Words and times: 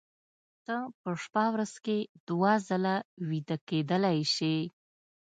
ته 0.65 0.75
په 1.01 1.09
شپه 1.23 1.45
ورځ 1.53 1.73
کې 1.85 1.97
دوه 2.27 2.53
ځله 2.67 2.95
ویده 3.27 3.57
کېدلی 3.67 4.19
شې 4.35 4.55